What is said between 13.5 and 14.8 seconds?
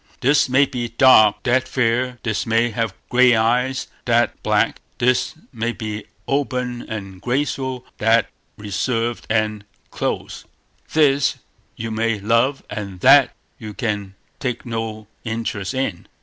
you can take